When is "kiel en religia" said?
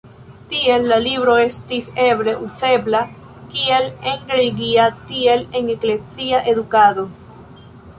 3.53-4.89